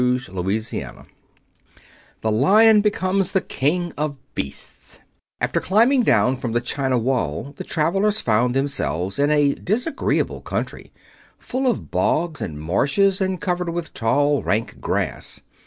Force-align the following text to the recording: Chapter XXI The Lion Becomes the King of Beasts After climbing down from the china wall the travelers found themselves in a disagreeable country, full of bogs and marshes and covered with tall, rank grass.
Chapter 0.01 0.31
XXI 0.31 1.05
The 2.21 2.31
Lion 2.31 2.81
Becomes 2.81 3.33
the 3.33 3.39
King 3.41 3.93
of 3.99 4.17
Beasts 4.33 4.99
After 5.39 5.59
climbing 5.61 6.01
down 6.01 6.37
from 6.37 6.53
the 6.53 6.59
china 6.59 6.97
wall 6.97 7.53
the 7.57 7.63
travelers 7.63 8.19
found 8.19 8.55
themselves 8.55 9.19
in 9.19 9.29
a 9.29 9.53
disagreeable 9.53 10.41
country, 10.41 10.91
full 11.37 11.69
of 11.69 11.91
bogs 11.91 12.41
and 12.41 12.59
marshes 12.59 13.21
and 13.21 13.39
covered 13.39 13.69
with 13.69 13.93
tall, 13.93 14.41
rank 14.41 14.79
grass. 14.81 15.41